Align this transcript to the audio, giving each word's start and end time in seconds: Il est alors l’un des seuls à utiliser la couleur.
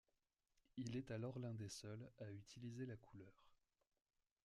Il 0.77 0.97
est 0.97 1.11
alors 1.11 1.37
l’un 1.37 1.53
des 1.53 1.69
seuls 1.69 2.09
à 2.21 2.31
utiliser 2.31 2.87
la 2.87 2.95
couleur. 2.97 3.51